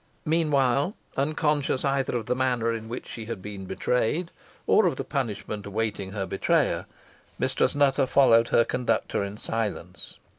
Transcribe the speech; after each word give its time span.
Meanwhile, 0.25 0.95
unconscious 1.15 1.85
either 1.85 2.17
of 2.17 2.25
the 2.25 2.35
manner 2.35 2.73
in 2.73 2.89
which 2.89 3.05
she 3.07 3.25
had 3.25 3.39
been 3.39 3.65
betrayed, 3.67 4.31
or 4.65 4.87
of 4.87 4.95
the 4.95 5.03
punishment 5.03 5.67
awaiting 5.67 6.11
her 6.13 6.25
betrayer, 6.25 6.87
Mistress 7.37 7.75
Nutter 7.75 8.07
followed 8.07 8.47
her 8.47 8.65
conductor 8.65 9.23
in 9.23 9.37
silence. 9.37 10.17